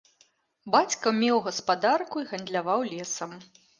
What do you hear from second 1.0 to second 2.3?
меў гаспадарку і